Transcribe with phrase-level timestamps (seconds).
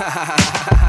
[0.00, 0.36] ha ha ha
[0.70, 0.79] ha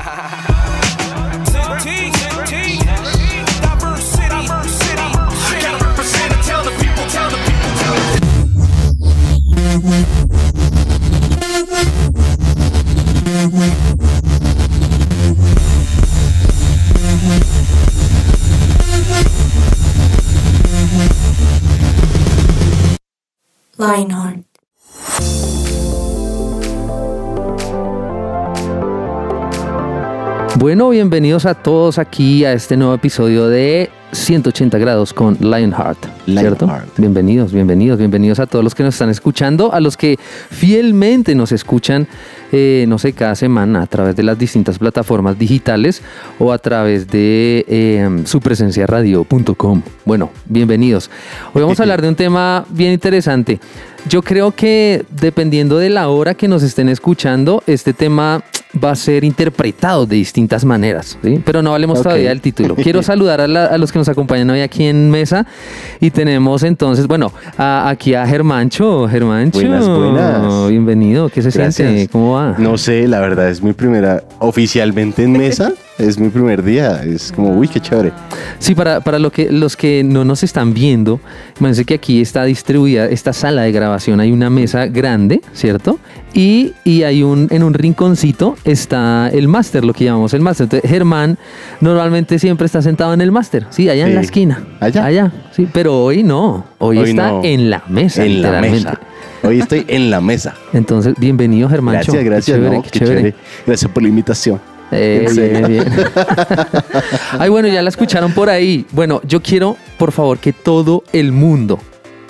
[30.62, 35.98] Bueno, bienvenidos a todos aquí a este nuevo episodio de 180 grados con Lionheart,
[36.28, 36.68] ¿cierto?
[36.68, 37.00] Lionheart.
[37.00, 40.20] Bienvenidos, bienvenidos, bienvenidos a todos los que nos están escuchando, a los que
[40.52, 42.08] fielmente nos escuchan,
[42.52, 46.04] eh, no sé, cada semana a través de las distintas plataformas digitales
[46.38, 49.82] o a través de eh, su presencia radio.com.
[50.06, 51.10] Bueno, bienvenidos.
[51.56, 53.60] Hoy vamos a hablar de un tema bien interesante.
[54.10, 58.44] Yo creo que dependiendo de la hora que nos estén escuchando, este tema
[58.84, 61.42] va a ser interpretado de distintas maneras, ¿sí?
[61.46, 62.76] pero no hablemos todavía del título.
[62.76, 65.46] Quiero saludar a, la- a los que nos acompañan hoy aquí en mesa
[66.00, 69.08] y tenemos entonces, bueno, a- aquí a Germancho.
[69.10, 70.70] Germancho, Buenas, buenas.
[70.70, 71.30] bienvenido.
[71.30, 71.76] ¿Qué se Gracias.
[71.76, 72.08] siente?
[72.12, 72.56] ¿Cómo va?
[72.58, 75.74] No sé, la verdad es mi primera oficialmente en mesa.
[76.02, 77.04] es mi primer día.
[77.04, 78.12] Es como, uy, qué chévere.
[78.60, 81.20] Sí, para, para lo que, los que no nos están viendo,
[81.60, 84.20] imagínense que aquí está distribuida esta sala de grabación.
[84.20, 86.00] Hay una mesa grande, ¿cierto?
[86.34, 90.66] Y, y hay un, en un rinconcito está el máster, lo que llamamos el máster.
[90.66, 91.38] Entonces, Germán
[91.82, 94.16] normalmente siempre está sentado en el máster, sí, allá en Sí.
[94.16, 94.64] la esquina.
[94.80, 95.06] Allá.
[95.06, 96.66] Allá, sí, pero hoy no.
[96.80, 97.42] Hoy, Hoy está no.
[97.44, 98.78] en la mesa, en la literalmente.
[98.90, 99.00] mesa.
[99.44, 100.56] Hoy estoy en la mesa.
[100.74, 101.96] Entonces, bienvenido, Germán.
[101.96, 102.60] Gracias, gracias.
[102.60, 103.36] no, qué chévere.
[103.66, 104.60] Gracias por la invitación.
[104.92, 105.86] Eh, En bien, bien.
[107.40, 108.86] Ay, bueno, ya la escucharon por ahí.
[108.92, 111.80] Bueno, yo quiero, por favor, que todo el mundo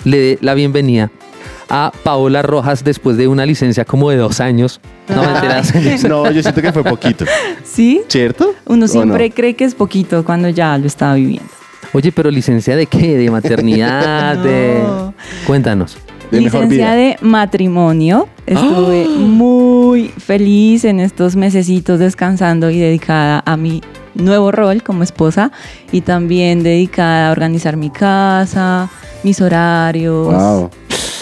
[0.04, 1.10] le dé la bienvenida
[1.68, 4.80] a Paola Rojas después de una licencia como de dos años.
[5.08, 5.72] No me enteras.
[6.08, 7.24] No, yo siento que fue poquito.
[7.64, 8.54] Sí, ¿Cierto?
[8.66, 9.34] uno ¿O siempre no?
[9.34, 11.48] cree que es poquito cuando ya lo estaba viviendo.
[11.94, 13.16] Oye, pero licencia de qué?
[13.18, 14.80] De maternidad, de.
[14.82, 15.14] No.
[15.46, 15.96] Cuéntanos.
[16.32, 16.96] De mejor Licencia vida.
[16.96, 18.26] de matrimonio.
[18.46, 23.82] Estuve muy feliz en estos mesecitos descansando y dedicada a mi
[24.14, 25.52] nuevo rol como esposa
[25.92, 28.88] y también dedicada a organizar mi casa,
[29.22, 30.34] mis horarios.
[30.34, 30.70] Wow.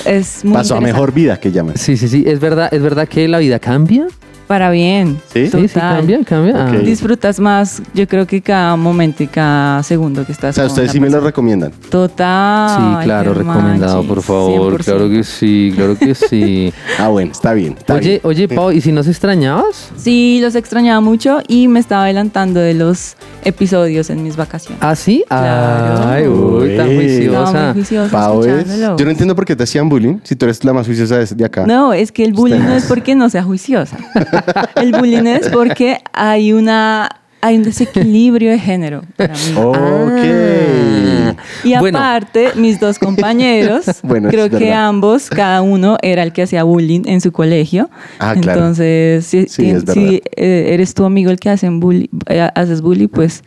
[0.05, 1.77] Es muy Pasó a mejor vida que llaman.
[1.77, 2.23] Sí, sí, sí.
[2.27, 4.07] Es verdad, es verdad que la vida cambia.
[4.51, 5.21] Para bien.
[5.33, 5.47] ¿Sí?
[5.47, 6.67] Sí, sí, cambia, cambia.
[6.67, 6.73] Ah.
[6.73, 10.73] Disfrutas más, yo creo que cada momento y cada segundo que O estás sea, con
[10.73, 11.71] ustedes sí me lo recomiendan.
[11.89, 12.71] Total.
[12.99, 14.83] Sí, claro, recomendado, por favor.
[14.83, 14.85] 100%.
[14.85, 16.73] Claro que sí, claro que sí.
[16.99, 17.77] Ah, bueno, está bien.
[17.79, 18.21] está Oye, bien.
[18.25, 19.93] oye, Pau, ¿y si nos extrañabas?
[19.97, 24.83] Sí, los extrañaba mucho y me estaba adelantando de los episodios en mis vacaciones.
[24.83, 25.25] ¿Ah, sí?
[25.29, 26.09] Claro.
[26.09, 27.67] Ay, uy, tan juiciosa.
[27.69, 28.81] No, juiciosa Pau es-.
[28.81, 31.27] Yo no entiendo por qué te hacían bullying si tú eres la más juiciosa de,
[31.27, 31.65] de acá.
[31.67, 33.97] No, es que el bullying no es porque no sea juiciosa.
[34.77, 37.09] El bullying es porque hay una
[37.43, 39.55] hay un desequilibrio de género para mí.
[39.57, 39.75] Ok.
[40.13, 41.35] Ah.
[41.65, 41.99] Y Bueno.
[41.99, 47.03] aparte, mis dos compañeros, Bueno, creo que ambos, cada uno era el que hacía bullying
[47.07, 47.89] en su colegio.
[48.19, 48.59] Ah, claro.
[48.61, 52.83] Entonces, si, Sí, si- si, eh, eres tu amigo el que hacen bully, eh, haces
[52.83, 53.43] bullying, pues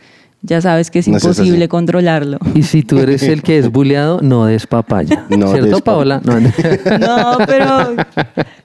[0.46, 2.38] ya sabes que es No imposible controlarlo.
[2.54, 5.24] Y si tú eres el que es bulleado, no des papaya.
[5.30, 6.20] No ¿Cierto, des Paola?
[6.22, 6.34] No.
[7.00, 7.94] No, pero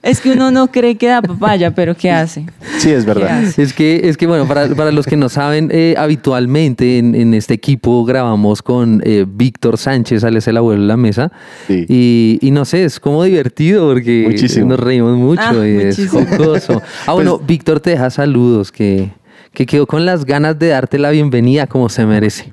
[0.02, 2.44] es que uno no cree que da papaya, pero ¿qué hace?
[2.78, 3.42] Sí, es verdad.
[3.54, 7.14] ¿Qué Es que, es que bueno, para, para los que no saben, eh, habitualmente en,
[7.14, 11.32] en este equipo grabamos con eh, Víctor Sánchez, él es el abuelo de la mesa.
[11.66, 11.86] Sí.
[11.88, 14.68] Y, y no sé, es como divertido porque Muchísimo.
[14.68, 16.26] nos reímos mucho Ah, y es muchísimo.
[16.36, 16.82] jocoso.
[17.06, 19.10] Ah, bueno, Víctor te deja saludos, que,
[19.52, 22.52] que quedó con las ganas de darte la bienvenida como se merece.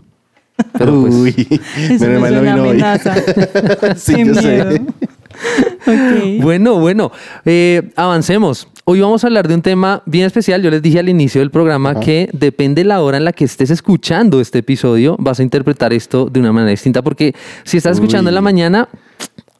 [0.77, 1.61] Pero pues, Uy,
[1.99, 2.69] no una vino hoy.
[2.69, 3.15] amenaza.
[3.95, 4.41] sí, yo miedo.
[4.41, 4.81] sé.
[6.41, 7.11] Bueno, bueno,
[7.45, 8.67] eh, avancemos.
[8.85, 10.61] Hoy vamos a hablar de un tema bien especial.
[10.61, 13.69] Yo les dije al inicio del programa que depende la hora en la que estés
[13.69, 17.01] escuchando este episodio, vas a interpretar esto de una manera distinta.
[17.01, 18.87] Porque si estás escuchando en la mañana,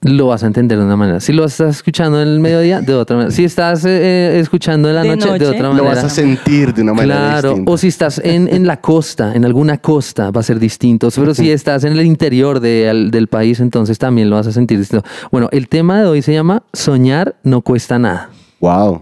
[0.01, 1.19] lo vas a entender de una manera.
[1.19, 3.31] Si lo estás escuchando en el mediodía, de otra manera.
[3.31, 3.89] Si estás eh,
[4.35, 5.83] eh, escuchando en la De noche, de otra Lo manera.
[5.89, 7.71] Lo vas a sentir de una manera Claro, distinta.
[7.71, 11.09] o si estás en, en la costa, en alguna costa, va a ser distinto.
[11.15, 14.51] Pero si estás en el interior de- al- del país, entonces también lo vas a
[14.51, 15.05] sentir distinto.
[15.31, 18.29] Bueno, el tema de hoy se llama Soñar no cuesta nada.
[18.59, 19.01] Wow.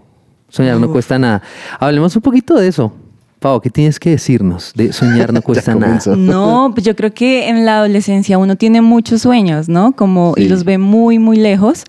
[0.50, 1.42] Soñar no cuesta nada.
[1.80, 2.94] Hablemos un poquito de eso.
[3.46, 6.00] Pau, ¿qué tienes que decirnos de soñar no cuesta nada?
[6.16, 9.92] No, pues yo creo que en la adolescencia uno tiene muchos sueños, ¿no?
[9.92, 11.84] Como y los ve muy, muy lejos.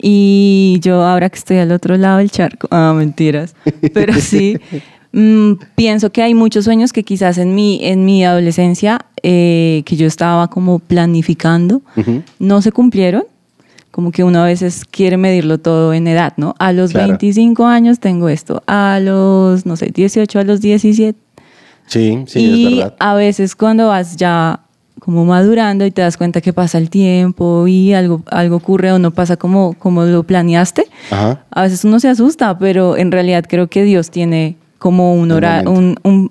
[0.00, 3.56] Y yo ahora que estoy al otro lado del charco, ah, mentiras,
[3.92, 4.56] pero sí,
[5.12, 9.96] mm, pienso que hay muchos sueños que quizás en mi, en mi adolescencia, eh, que
[9.96, 11.82] yo estaba como planificando,
[12.38, 13.24] no se cumplieron,
[13.92, 16.54] como que uno a veces quiere medirlo todo en edad, ¿no?
[16.58, 17.08] A los Claro.
[17.08, 21.16] 25 años tengo esto, a los, no sé, 18, a los 17.
[21.86, 22.94] Sí, sí, y es verdad.
[22.98, 24.60] a veces cuando vas ya
[24.98, 28.98] como madurando y te das cuenta que pasa el tiempo y algo, algo ocurre o
[28.98, 31.44] no pasa como, como lo planeaste, Ajá.
[31.50, 35.64] a veces uno se asusta, pero en realidad creo que Dios tiene como un, hora-
[35.66, 36.30] un, un-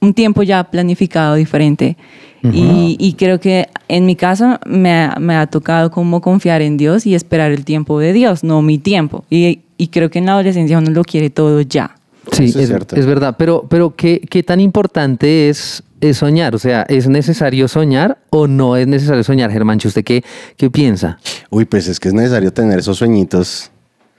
[0.00, 1.96] un tiempo ya planificado diferente.
[2.42, 6.76] Y, y creo que en mi caso me ha, me ha tocado como confiar en
[6.76, 9.24] Dios y esperar el tiempo de Dios, no mi tiempo.
[9.30, 11.96] Y, y creo que en la adolescencia uno lo quiere todo ya.
[12.32, 12.96] Sí, es es, cierto.
[12.96, 16.54] es verdad, pero, pero ¿qué, qué tan importante es, es soñar?
[16.54, 19.88] O sea, ¿es necesario soñar o no es necesario soñar, Germancho?
[19.88, 20.24] ¿Usted qué,
[20.56, 21.18] qué piensa?
[21.50, 23.70] Uy, pues es que es necesario tener esos sueñitos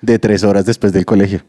[0.02, 1.42] de tres horas después del colegio.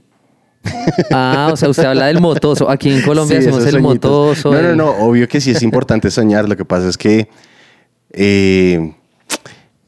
[1.11, 2.69] Ah, o sea, usted habla del motoso.
[2.71, 4.53] Aquí en Colombia Sí, hacemos el motoso.
[4.53, 6.49] No, no, no, obvio que sí es importante soñar.
[6.49, 7.29] Lo que pasa es que,
[8.13, 8.93] eh,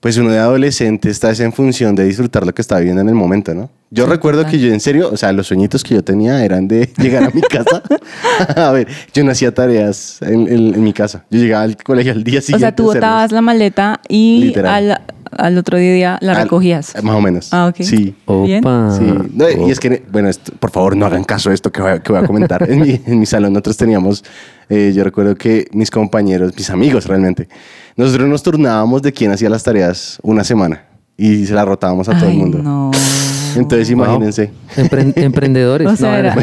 [0.01, 3.09] pues uno de adolescente está es en función de disfrutar lo que está viviendo en
[3.09, 3.71] el momento, ¿no?
[3.91, 4.53] Yo Sí, recuerdo total.
[4.53, 7.31] que yo en serio, o sea, los sueñitos que yo tenía eran de llegar a
[7.31, 7.83] mi casa.
[8.57, 11.25] a ver, yo no hacía tareas en, en- en mi casa.
[11.31, 12.57] Yo llegaba al colegio al día siguiente.
[12.57, 14.91] o sea, tú botabas la maleta y Literal.
[14.93, 15.01] al,
[15.39, 16.95] al otro día la Al- recogías.
[17.03, 17.49] Más o menos.
[17.53, 17.83] Ah, ok.
[17.83, 18.15] Sí.
[18.45, 18.59] Bien.
[18.65, 18.97] Opa.
[18.99, 19.05] Sí,
[19.35, 21.91] no, y es que, bueno, esto- por favor no hagan caso de esto que voy
[21.93, 22.69] a, que voy a comentar.
[22.71, 24.25] En mi, en mi salón nosotros teníamos,
[24.69, 27.49] eh, yo recuerdo que mis compañeros, mis amigos realmente,
[27.97, 30.85] nosotros nos turnábamos de quién hacía las tareas una semana
[31.17, 32.59] y se las rotábamos a todo el mundo.
[32.63, 32.91] no.
[33.57, 34.05] Entonces Wow.
[34.05, 35.87] imagínense, Empre- emprendedores.
[35.89, 36.35] O sea, No, era-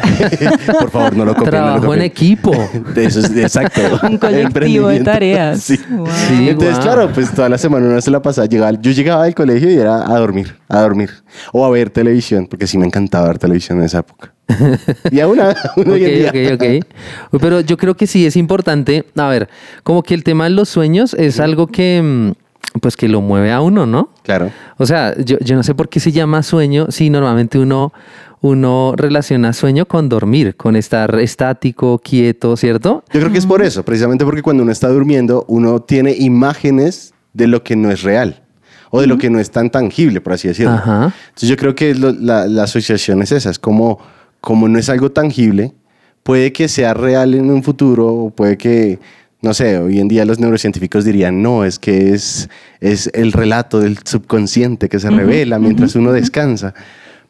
[0.80, 1.52] por favor no lo copien.
[1.54, 2.52] no lo Trabajo en equipo.
[2.94, 3.82] De eso es- exacto.
[4.04, 5.62] Un colectivo de tareas.
[5.62, 5.80] Sí.
[5.90, 6.08] Wow.
[6.28, 8.48] Sí, Entonces, claro, pues toda la semana uno se la pasaba.
[8.48, 11.10] Llegaba, yo llegaba del colegio y era a dormir, a dormir.
[11.52, 14.34] O a ver televisión, porque sí me encantaba ver televisión en esa época.
[15.12, 15.40] Y aún,
[15.76, 16.54] aún hoy en Ok, día.
[16.54, 16.86] ok, ok.
[17.32, 19.50] Uy, Pero yo creo que sí es importante, a ver,
[19.84, 22.32] como que el tema de los sueños es algo que, mm,
[22.82, 24.10] pues que lo mueve a uno, ¿no?
[24.24, 24.50] Claro.
[24.78, 27.94] O sea, yo, yo no sé por qué se llama sueño si normalmente uno,
[28.42, 33.04] uno relaciona sueño con dormir, con estar estático, quieto, ¿cierto?
[33.14, 37.14] Yo creo que es por eso, precisamente porque cuando uno está durmiendo, uno tiene imágenes
[37.34, 38.42] de lo que no es real
[38.90, 40.74] o de lo que no es tan tangible, por así decirlo.
[40.74, 41.14] Ajá.
[41.30, 43.98] Entonces yo creo que lo- la, la asociación es esa, es como,
[44.42, 45.74] como no es algo tangible,
[46.22, 49.00] puede que sea real en un futuro, o puede que,
[49.44, 52.50] no sé, hoy en día los neurocientíficos dirían, no, es que es,
[52.80, 56.74] es el relato del subconsciente que se revela mientras uno descansa.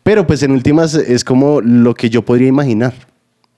[0.04, 2.94] Pero pues en últimas es como lo que yo podría imaginar.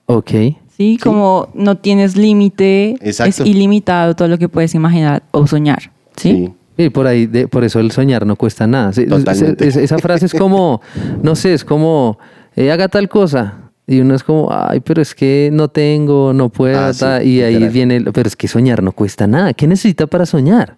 [0.06, 0.30] Ok.
[0.76, 3.42] Sí, como no tienes límite, Exacto.
[3.44, 5.90] es ilimitado todo lo que puedes imaginar o soñar.
[6.16, 6.50] ¿sí?
[6.78, 8.92] Y por ahí, de- por eso el soñar no cuesta nada.
[8.92, 9.66] Sí, Totalmente.
[9.68, 10.80] es- es- esa frase es como,
[11.22, 12.18] no sé, es como,
[12.54, 13.65] eh, haga tal cosa.
[13.86, 16.78] Y uno es como, ay, pero es que no tengo, no puedo.
[16.78, 17.70] Ah, sí, y ahí literal.
[17.72, 19.52] viene, el- pero es que soñar no cuesta nada.
[19.54, 20.76] ¿Qué necesita para soñar?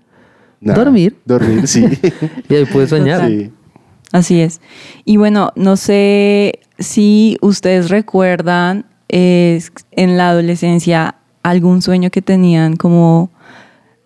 [0.61, 0.85] Nada.
[0.85, 1.17] Dormir.
[1.25, 1.87] Dormir, sí.
[2.51, 3.27] Y ahí puede soñar.
[3.29, 3.51] Sí.
[4.13, 4.61] Así es.
[5.05, 9.61] Y bueno, no sé si ustedes recuerdan eh,
[9.93, 13.31] en la adolescencia algún sueño que tenían como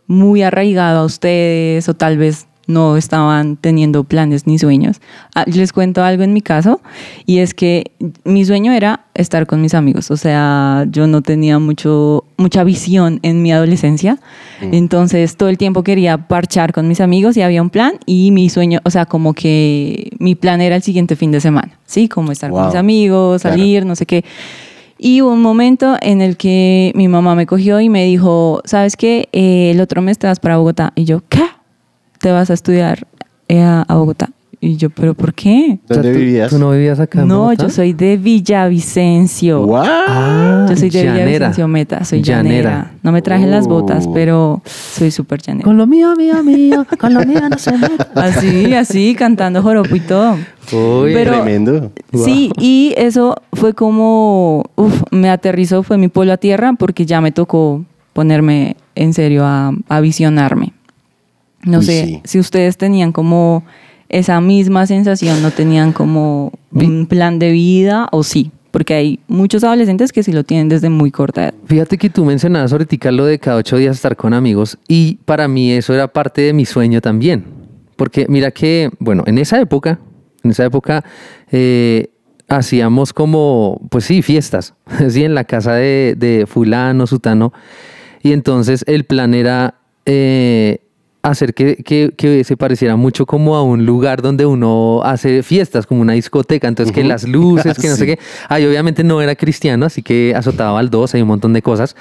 [0.07, 5.01] muy arraigado a ustedes o tal vez no estaban teniendo planes ni sueños.
[5.35, 6.81] Ah, les cuento algo en mi caso
[7.27, 7.93] y es que
[8.25, 13.21] mi sueño era estar con mis amigos, o sea, yo no tenía mucho mucha visión
[13.23, 14.19] en mi adolescencia,
[14.61, 18.49] entonces todo el tiempo quería parchar con mis amigos y había un plan y mi
[18.49, 22.09] sueño, o sea, como que mi plan era el siguiente fin de semana, ¿sí?
[22.09, 23.57] Como estar con mis amigos, Claro.
[23.57, 24.25] salir, no sé qué.
[24.99, 28.97] Y hubo un momento en el que mi mamá me cogió y me dijo, ¿sabes
[28.97, 29.29] qué?
[29.33, 30.93] Eh, el otro mes te vas para Bogotá.
[30.95, 31.43] Y yo, ¿qué?
[32.23, 33.07] ¿Te vas a estudiar
[33.49, 34.31] eh, a, a Bogotá?
[34.65, 35.81] Y yo, ¿pero por qué?
[35.85, 36.51] O sea, ¿Dónde ¿tú- vivías?
[36.51, 37.23] ¿Tú no vivías acá?
[37.23, 37.65] en No, Bogotá?
[37.65, 39.65] yo soy de Villavicencio.
[39.67, 39.85] ¡Guau!
[39.85, 41.25] Ah, Yo soy de llanera.
[41.27, 42.71] Villavicencio Meta, soy Llanera.
[42.71, 42.91] llanera.
[43.03, 44.13] No me traje las botas, Oh.
[44.15, 45.65] pero soy súper llanera.
[45.65, 47.97] Con lo mío, mío, mío, con lo mío no se mete.
[48.15, 50.37] Así, así, cantando joropo y todo.
[50.73, 51.91] Uy, Pero- Tremendo.
[52.15, 57.21] Sí, y eso fue como, uf, me aterrizó, fue mi pueblo a tierra porque ya
[57.21, 60.73] me tocó ponerme en serio a, a visionarme.
[61.65, 62.21] No Uy, sé sí.
[62.25, 63.65] si ustedes tenían como
[64.09, 69.65] esa misma sensación, no tenían como un plan de vida o sí, porque hay muchos
[69.65, 71.55] adolescentes que sí lo tienen desde muy corta edad.
[71.65, 75.49] Fíjate que tú mencionabas ahorita lo de cada ocho días estar con amigos y para
[75.49, 77.45] mí eso era parte de mi sueño también.
[77.97, 79.99] Porque mira que, bueno, en esa época,
[80.43, 81.05] en esa época
[81.51, 82.11] eh,
[82.49, 87.53] hacíamos como, pues sí, fiestas, así en la casa de, de fulano, sutano.
[88.23, 90.82] Y entonces el plan era eh,
[91.23, 95.87] hacer que, que- que se pareciera mucho como a un lugar donde uno hace fiestas,
[95.87, 96.67] como una discoteca.
[96.69, 98.19] Entonces que las luces, que no sé qué.
[98.49, 101.95] Ay, obviamente no era cristiano, así que azotaba al dos, hay un montón de cosas.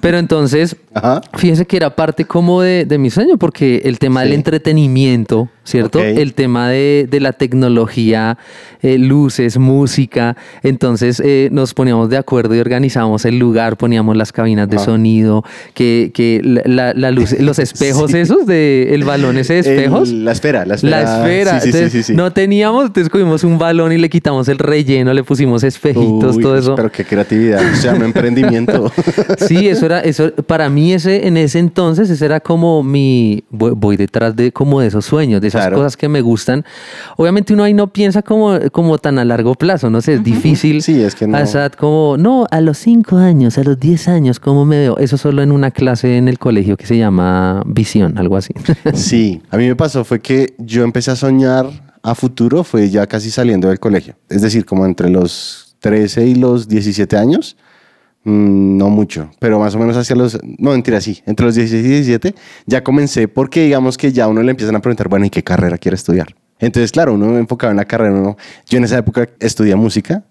[0.00, 1.20] Pero entonces, Ajá.
[1.34, 6.00] fíjese que era parte como de, de mi sueño, porque el tema del entretenimiento ¿cierto?
[6.02, 8.38] El tema de, de la tecnología,
[8.82, 10.36] eh, luces, música.
[10.62, 14.80] Entonces eh, nos poníamos de acuerdo y organizábamos el lugar, poníamos las cabinas de Ah.
[14.80, 15.44] sonido,
[15.74, 18.18] que, que la, la- luz, los espejos Sí.
[18.18, 20.08] esos de el balón ese de espejos.
[20.10, 21.02] El- la esfera, la esfera.
[21.02, 21.60] La esfera.
[21.60, 22.14] Sí, sí, sí, Entonces, sí.
[22.14, 26.42] No teníamos, entonces cogimos un balón y le quitamos el relleno, le pusimos espejitos, Uy,
[26.42, 26.74] todo eso.
[26.76, 27.60] Pero qué creatividad.
[27.74, 28.92] Se llama emprendimiento.
[29.48, 33.72] Sí, eso era, eso, para mí ese, en ese entonces, ese era como mi, voy,
[33.76, 35.76] voy detrás de como de esos sueños, de esas Claro.
[35.78, 36.64] cosas que me gustan.
[37.16, 40.82] Obviamente uno ahí no piensa como, como tan a largo plazo, no sé, es difícil.
[40.82, 41.36] Sí, es que no.
[41.36, 44.98] A esa como, no, a los 5 años, a los 10 años, ¿cómo me veo?
[44.98, 48.52] Eso solo en una clase en el colegio que se llama visión, algo así.
[48.94, 51.66] Sí, a mí me pasó fue que yo empecé a soñar
[52.02, 54.14] a futuro, fue ya casi saliendo del colegio.
[54.28, 57.56] Es decir, como entre los 13 y los 17 años.
[58.28, 60.36] Mm, no mucho, pero más o menos hacia los...
[60.58, 61.22] No, mentira, sí.
[61.26, 62.34] Entre los 16 y 17
[62.66, 65.44] ya comencé porque digamos que ya a uno le empiezan a preguntar, bueno, ¿y qué
[65.44, 66.34] carrera quiere estudiar?
[66.58, 68.12] Entonces, claro, uno enfocado en la carrera.
[68.12, 68.36] Uno,
[68.68, 70.24] yo en esa época estudié música,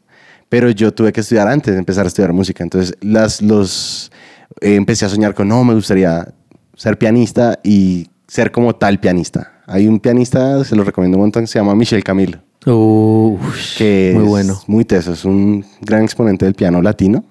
[0.50, 2.64] pero yo tuve que estudiar antes de empezar a estudiar música.
[2.64, 4.12] Entonces, las, los,
[4.60, 6.28] eh, empecé a soñar con, no, me gustaría
[6.76, 9.62] ser pianista y ser como tal pianista.
[9.68, 14.12] Hay un pianista, se lo recomiendo un montón, que se llama Michel Camilo, Ush, que
[14.16, 14.62] muy es bueno.
[14.68, 17.24] muy teso, es un gran exponente del piano latino.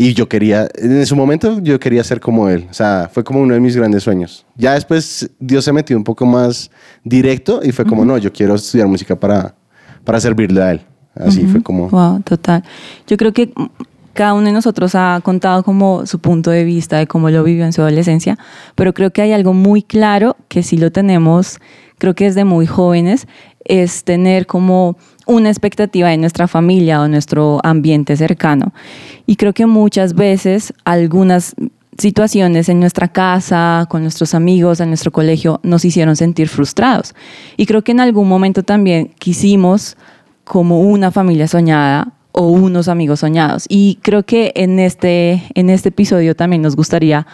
[0.00, 2.68] Y yo quería, en su momento, yo quería ser como él.
[2.70, 4.46] O sea, fue como uno de mis grandes sueños.
[4.54, 6.70] Ya después Dios se metió un poco más
[7.02, 9.56] directo y fue como, no, yo quiero estudiar música para,
[10.04, 10.82] para servirle a él.
[11.16, 11.88] Así fue como...
[11.88, 12.62] Wow, total.
[13.08, 13.52] Yo creo que
[14.12, 17.64] cada uno de nosotros ha contado como su punto de vista de cómo lo vivió
[17.64, 18.38] en su adolescencia,
[18.76, 21.58] pero creo que hay algo muy claro que sí lo tenemos,
[21.98, 23.26] creo que desde muy jóvenes,
[23.64, 24.96] es tener como
[25.28, 28.72] una expectativa de nuestra familia o nuestro ambiente cercano.
[29.26, 31.54] Y creo que muchas veces algunas
[31.98, 37.14] situaciones en nuestra casa, con nuestros amigos, en nuestro colegio, nos hicieron sentir frustrados.
[37.56, 39.96] Y creo que en algún momento también quisimos
[40.44, 43.66] como una familia soñada o unos amigos soñados.
[43.68, 47.26] Y creo que en este, en este episodio también nos gustaría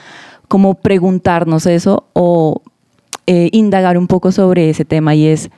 [0.49, 2.61] como preguntarnos eso o
[3.29, 5.51] eh, indagar un poco sobre ese tema y es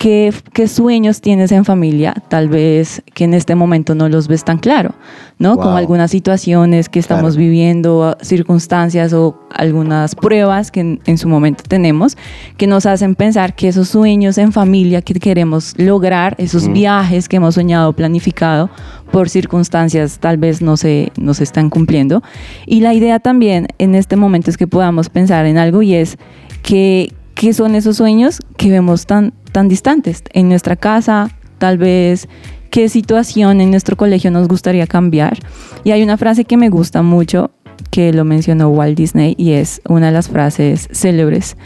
[0.00, 4.44] ¿qué, qué sueños tienes en familia, tal vez que en este momento no los ves
[4.44, 4.94] tan claro,
[5.38, 5.56] ¿no?
[5.56, 5.76] Como Wow.
[5.76, 7.38] algunas situaciones que estamos Claro.
[7.38, 12.16] viviendo, circunstancias o algunas pruebas que en, en su momento tenemos
[12.56, 17.36] que nos hacen pensar que esos sueños en familia que queremos lograr, esos viajes que
[17.36, 18.70] hemos soñado, planificado,
[19.12, 22.22] por circunstancias tal vez no se, no se están cumpliendo.
[22.64, 26.16] Y la idea también en este momento es que podamos pensar en algo y es
[26.62, 30.22] que, ¿qué son esos sueños que vemos tan, tan distantes?
[30.32, 32.28] En nuestra casa, tal vez,
[32.70, 35.38] ¿qué situación en nuestro colegio nos gustaría cambiar?
[35.84, 37.50] Y hay una frase que me gusta mucho,
[37.90, 41.56] que lo mencionó Walt Disney, y es una de las frases célebres.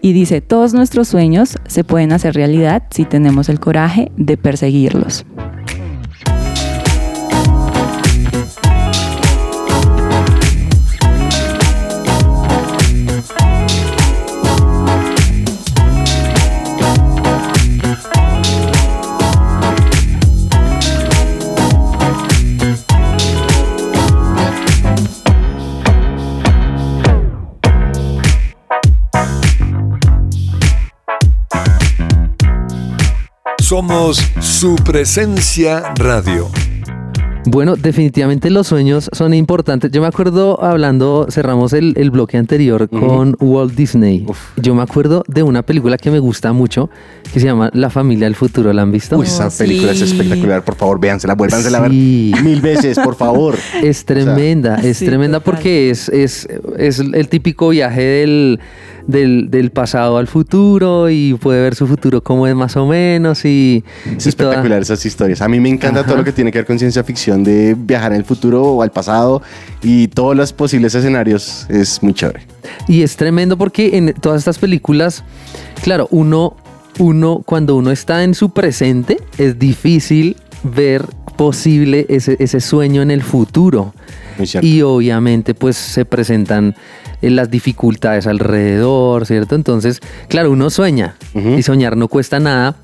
[0.00, 5.26] Y dice, todos nuestros sueños se pueden hacer realidad si tenemos el coraje de perseguirlos.
[33.68, 36.48] Somos su presencia radio.
[37.44, 39.90] Bueno, definitivamente los sueños son importantes.
[39.90, 44.24] Yo me acuerdo hablando, cerramos el, el bloque anterior con Walt Disney.
[44.26, 44.38] Uf.
[44.56, 46.88] Yo me acuerdo de una película que me gusta mucho,
[47.30, 48.72] que se llama La familia del futuro.
[48.72, 49.18] ¿La han visto?
[49.18, 50.64] Uy, esa Oh, película es espectacular.
[50.64, 53.54] Por favor, véansela, vuélvansela a ver mil veces, por favor.
[53.82, 55.54] Es tremenda, es Sí, tremenda total.
[55.54, 56.48] porque es, es,
[56.78, 58.60] es el típico viaje del,
[59.08, 63.44] del, del pasado al futuro y puede ver su futuro como es más o menos
[63.44, 65.42] y, Es y toda- espectacular esas historias.
[65.42, 66.08] A mí me encanta Ajá.
[66.08, 68.92] todo lo que tiene que ver con ciencia ficción, de viajar el futuro o al
[68.92, 69.42] pasado
[69.82, 71.66] y todos los posibles escenarios.
[71.68, 72.42] Es muy chévere.
[72.86, 75.24] Y es tremendo porque en todas estas películas,
[75.82, 76.54] claro, uno,
[76.98, 81.04] uno, cuando uno está en su presente, es difícil ver
[81.36, 83.94] posible ese, ese sueño en el futuro.
[84.62, 86.76] Y obviamente pues se presentan
[87.22, 89.54] las dificultades alrededor, ¿cierto?
[89.54, 92.76] Entonces, claro, uno sueña y soñar no cuesta nada,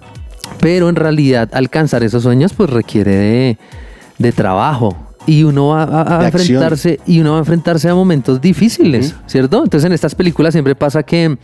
[0.60, 3.58] pero en realidad alcanzar esos sueños pues requiere de,
[4.18, 4.96] de trabajo.
[5.26, 6.40] Y uno va a, a De acción.
[6.56, 9.62] enfrentarse y uno va a enfrentarse a momentos difíciles, ¿cierto?
[9.64, 11.36] Entonces en estas películas siempre pasa que,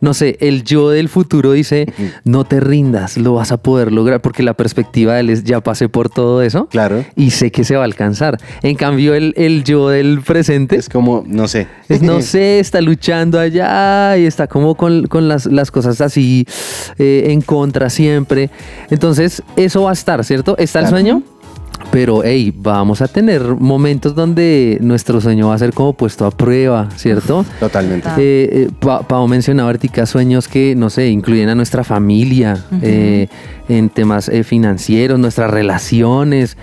[0.00, 1.92] no sé, el yo del futuro dice,
[2.24, 5.60] no te rindas, lo vas a poder lograr, porque la perspectiva de él es, ya
[5.60, 7.04] pasé por todo eso Claro.
[7.16, 8.38] y sé que se va a alcanzar.
[8.62, 11.68] En cambio, el, el yo del presente Es como, no sé.
[11.88, 16.46] es, no sé, está luchando allá y está como con, con las, las cosas así
[16.98, 18.50] eh, en contra siempre.
[18.90, 20.56] Entonces, eso va a estar, ¿cierto?
[20.58, 21.22] Está el sueño,
[21.90, 26.30] pero hey, vamos a tener momentos donde nuestro sueño va a ser como puesto a
[26.30, 27.44] prueba, ¿cierto?
[27.58, 28.08] Totalmente.
[28.18, 33.28] Eh, eh, Pa- Pau mencionaba ahorita sueños que, no sé, incluyen a nuestra familia, eh,
[33.68, 36.56] en temas eh, financieros, nuestras relaciones.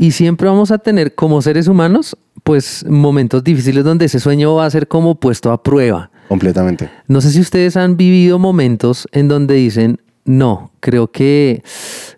[0.00, 4.66] Y siempre vamos a tener como seres humanos, pues momentos difíciles donde ese sueño va
[4.66, 6.10] a ser como puesto a prueba.
[6.28, 6.90] Completamente.
[7.08, 11.62] No sé si ustedes han vivido momentos en donde dicen, no, creo que,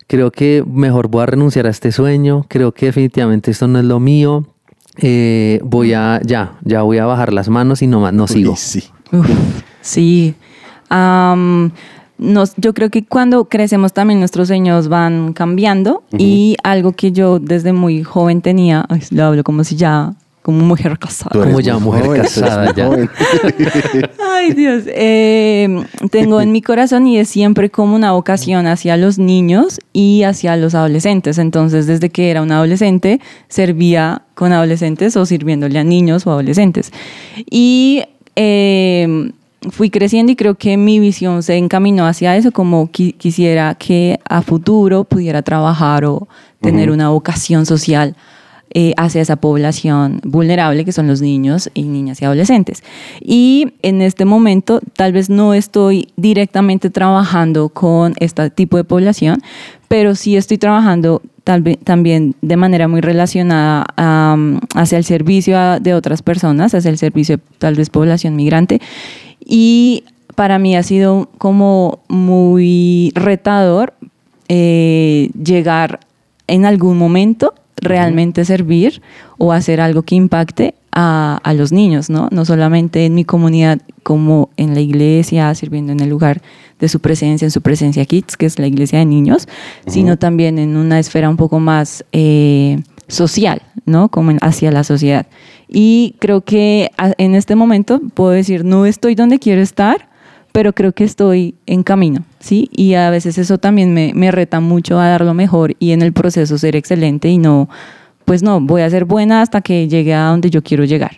[0.06, 3.84] creo que mejor voy a renunciar a este sueño, creo que definitivamente esto no es
[3.84, 4.44] lo mío.
[5.00, 8.50] eh, voy a, ya, ya voy a bajar las manos y no más, no sigo.
[8.52, 8.84] Uy, sí.
[9.12, 9.28] Uf,
[9.80, 10.34] sí.
[12.18, 17.38] Nos- yo creo que cuando crecemos también nuestros sueños van cambiando y algo que yo
[17.38, 20.14] desde muy joven tenía, ay, lo hablo como si ya,
[20.48, 21.28] como mujer casada.
[21.44, 22.88] Como ya mujer joven, casada, ya.
[24.34, 24.84] Ay, Dios.
[24.86, 30.22] Eh, tengo en mi corazón y es siempre como una vocación hacia los niños y
[30.22, 31.36] hacia los adolescentes.
[31.36, 36.92] Entonces, desde que era un adolescente, servía con adolescentes o sirviéndole a niños o adolescentes.
[37.50, 39.30] Y eh,
[39.70, 44.18] fui creciendo y creo que mi visión se encaminó hacia eso, como qui- quisiera que
[44.26, 46.26] a futuro pudiera trabajar o
[46.62, 48.16] tener una vocación social
[48.74, 52.82] eh, hacia esa población vulnerable que son los niños y niñas y adolescentes.
[53.20, 59.40] Y en este momento tal vez no estoy directamente trabajando con este tipo de población,
[59.88, 65.56] pero sí estoy trabajando tal vez, también de manera muy relacionada am, hacia el servicio
[65.58, 68.80] a- de otras personas, hacia el servicio tal vez población migrante.
[69.40, 73.94] Y para mí ha sido como muy retador
[74.50, 76.00] eh, llegar
[76.46, 79.00] en algún momento realmente servir
[79.38, 82.28] o hacer algo que impacte a, a los niños, ¿no?
[82.32, 86.40] No solamente en mi comunidad como en la iglesia, sirviendo en el lugar
[86.80, 89.46] de su presencia, en su presencia Kids, que es la iglesia de niños,
[89.86, 94.08] sino también en una esfera un poco más eh, social, ¿no?
[94.08, 95.26] Como en- hacia la sociedad.
[95.68, 100.07] Y creo que en este momento puedo decir, no estoy donde quiero estar,
[100.58, 102.68] pero creo que estoy en camino, ¿sí?
[102.72, 106.02] Y a veces eso también me, me reta mucho a dar lo mejor y en
[106.02, 107.68] el proceso ser excelente y no,
[108.24, 111.12] pues no, voy a ser buena hasta que llegue a donde yo quiero llegar.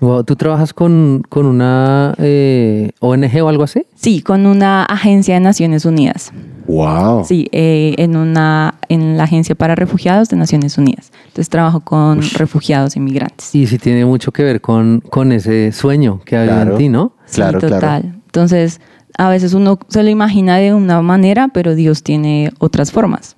[0.00, 3.84] Wow, ¿Tú trabajas con, con una eh, ONG o algo así?
[3.94, 6.32] Sí, con una agencia de Naciones Unidas.
[6.66, 7.24] Wow.
[7.24, 11.12] Sí, eh, en, una, en la Agencia para Refugiados de Naciones Unidas.
[11.28, 13.54] Entonces trabajo con refugiados inmigrantes.
[13.54, 16.72] Y sí tiene mucho que ver con, con ese sueño que había Claro.
[16.72, 17.12] en ti, ¿no?
[17.32, 18.19] Claro, sí, claro.
[18.30, 18.80] Entonces,
[19.18, 23.36] a veces uno se lo imagina de una manera, pero Dios tiene otras formas.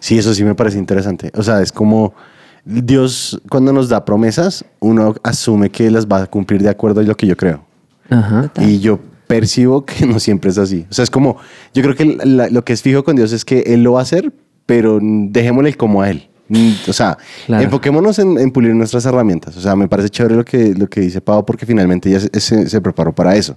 [0.00, 1.30] Sí, eso sí me parece interesante.
[1.36, 2.14] O sea, es como
[2.64, 7.04] Dios cuando nos da promesas, uno asume que las va a cumplir de acuerdo a
[7.04, 7.64] lo que yo creo.
[8.10, 8.50] Ajá.
[8.60, 10.86] Y yo percibo que no siempre es así.
[10.90, 11.36] O sea, es como,
[11.74, 14.00] yo creo que la- lo que es fijo con Dios es que Él lo va
[14.00, 14.32] a hacer,
[14.66, 16.28] pero dejémosle el como a Él.
[16.88, 17.16] O sea,
[17.46, 17.64] Claro.
[17.64, 19.56] enfoquémonos en, en pulir nuestras herramientas.
[19.56, 22.38] O sea, me parece chévere lo que, lo que dice Pau porque finalmente ella se,
[22.40, 23.56] se- se preparó para eso.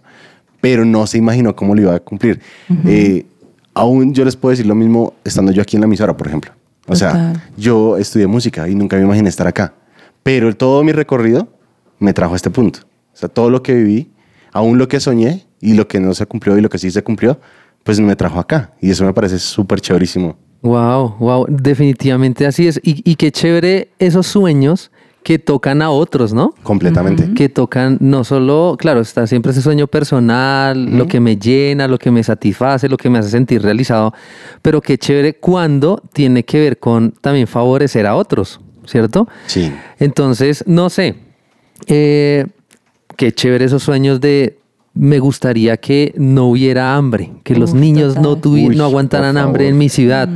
[0.67, 2.41] Pero no se imaginó cómo lo iba a cumplir.
[2.86, 3.25] Eh,
[3.73, 6.51] aún yo les puedo decir lo mismo estando yo aquí en la emisora, por ejemplo.
[6.88, 7.43] O sea, Total.
[7.56, 9.73] yo estudié música y nunca me imaginé estar acá.
[10.23, 11.47] Pero todo mi recorrido
[11.99, 12.80] me trajo a este punto.
[13.13, 14.12] O sea, todo lo que viví,
[14.51, 17.01] aún lo que soñé y lo que no se cumplió y lo que sí se
[17.01, 17.39] cumplió,
[17.86, 18.73] pues me trajo acá.
[18.82, 20.36] Y eso me parece súper chéverísimo.
[20.63, 22.77] Wow, wow, definitivamente así es.
[22.84, 24.91] Y, y qué chévere esos sueños
[25.27, 26.53] que tocan a otros, ¿no?
[26.63, 27.33] Completamente.
[27.35, 31.97] Que tocan no solo, claro, está siempre ese sueño personal, lo que me llena, lo
[31.99, 34.13] que me satisface, lo que me hace sentir realizado,
[34.61, 39.27] pero qué chévere cuando tiene que ver con también favorecer a otros, ¿cierto?
[39.47, 39.69] Sí.
[39.99, 41.15] Entonces, no sé,
[41.87, 42.45] eh,
[43.17, 44.59] qué chévere esos sueños de
[44.93, 48.41] me gustaría que no hubiera hambre, que los niños no, total.
[48.43, 50.29] tuvi- Uy, no aguantaran hambre en mi ciudad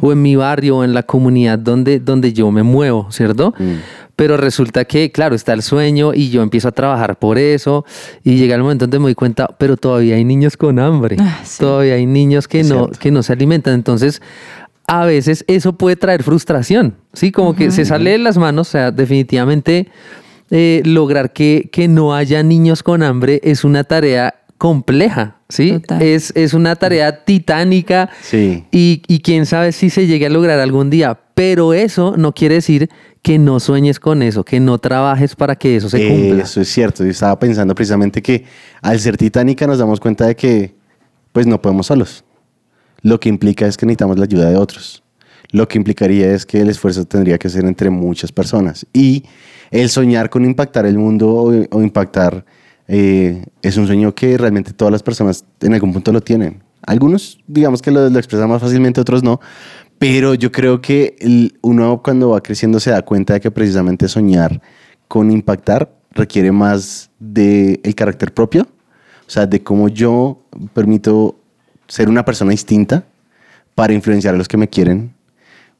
[0.00, 3.52] o en mi barrio o en la comunidad donde, donde yo me muevo, ¿cierto?
[3.58, 3.74] Mm.
[4.18, 7.84] Pero resulta que, claro, está el sueño y yo empiezo a trabajar por eso
[8.24, 11.38] y llega el momento donde me doy cuenta, pero todavía hay niños con hambre, Ah,
[11.44, 11.60] sí.
[11.60, 12.98] todavía hay niños que Es no, cierto.
[12.98, 13.74] que no se alimentan.
[13.74, 14.20] Entonces,
[14.88, 17.30] a veces eso puede traer frustración, ¿sí?
[17.30, 19.86] Como que se sale de las manos, o sea, definitivamente
[20.50, 25.80] eh, lograr que, que no haya niños con hambre es una tarea compleja, ¿sí?
[26.00, 28.64] Es, es una tarea titánica Sí.
[28.72, 32.56] y, y quién sabe si se llegue a lograr algún día, pero eso no quiere
[32.56, 32.88] decir
[33.22, 36.44] que no sueñes con eso, que no trabajes para que eso se cumpla.
[36.44, 37.04] Eso es cierto.
[37.04, 38.44] Yo estaba pensando precisamente que
[38.80, 40.74] al ser titánica nos damos cuenta de que
[41.32, 42.24] pues no podemos solos.
[43.02, 45.02] Lo que implica es que necesitamos la ayuda de otros.
[45.50, 48.86] Lo que implicaría es que el esfuerzo tendría que ser entre muchas personas.
[48.92, 49.24] Y
[49.70, 52.44] el soñar con impactar el mundo o, impactar
[52.86, 56.62] eh, es un sueño que realmente todas las personas en algún punto lo tienen.
[56.82, 59.40] Algunos, digamos que lo, lo expresan más fácilmente, otros no.
[59.98, 61.16] Pero yo creo que
[61.60, 64.60] uno cuando va creciendo se da cuenta de que precisamente soñar
[65.08, 68.62] con impactar requiere más del el carácter propio.
[69.26, 71.38] O sea, de cómo yo permito
[71.86, 73.04] ser una persona distinta
[73.74, 75.14] para influenciar a los que me quieren,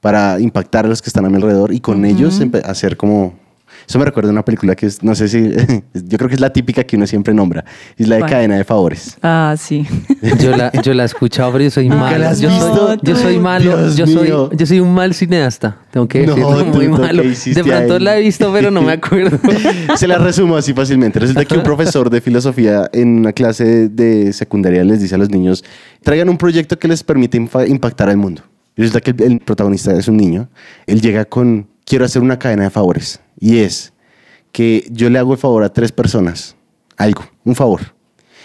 [0.00, 3.47] para impactar a los que están a mi alrededor y con ellos hacer como...
[3.88, 5.50] Eso me recuerda a una película que es, no sé si,
[5.94, 7.64] yo creo que es la típica que uno siempre nombra,
[7.96, 9.16] es la de cadena de favores.
[9.22, 9.86] Ah, sí.
[10.42, 12.34] Yo la, yo la he escuchado, pero yo soy ¿Nunca malo.
[12.34, 13.02] Yo soy, visto?
[13.02, 13.64] yo soy malo.
[13.64, 14.50] Dios yo, soy, mío.
[14.52, 15.78] yo soy un mal cineasta.
[15.90, 17.22] Tengo que No, tú, muy tú, malo.
[17.22, 18.00] ¿qué De pronto ahí?
[18.00, 19.38] la he visto, pero no me acuerdo.
[19.96, 21.18] Se la resumo así fácilmente.
[21.18, 25.30] Resulta que un profesor de filosofía en una clase de, secundaria les dice a los
[25.30, 25.64] niños,
[26.02, 28.42] traigan un proyecto que les permite impactar al mundo.
[28.76, 30.48] Y resulta que el, el protagonista es un niño.
[30.86, 33.20] Él llega con, quiero hacer una cadena de favores.
[33.38, 33.92] Y es
[34.52, 36.56] que yo le hago el favor a tres personas.
[36.96, 37.80] Algo, un favor.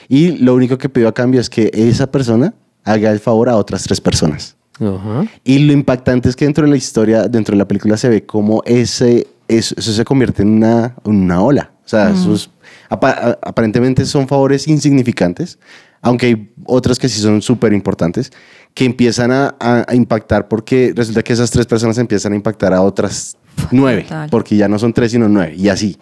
[0.10, 2.54] Y lo único que pido a cambio es que esa persona
[2.84, 4.56] haga el favor a otras tres personas.
[4.80, 5.26] Ajá.
[5.44, 8.26] Y lo impactante es que dentro de la historia, dentro de la película, se ve
[8.26, 11.72] cómo ese, eso, eso se convierte en una, una ola.
[11.86, 12.50] O sea, esos,
[12.90, 15.58] apa- a- aparentemente son favores insignificantes,
[16.02, 18.32] aunque hay otros que sí son súper importantes,
[18.74, 22.74] que empiezan a, a- a impactar porque resulta que esas tres personas empiezan a impactar
[22.74, 23.38] a otras
[23.72, 24.30] nueve, Total.
[24.30, 25.98] porque ya no son tres, sino nueve, y así.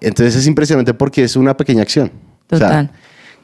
[0.00, 2.10] Entonces es impresionante porque es una pequeña acción.
[2.50, 2.90] O sea, Total.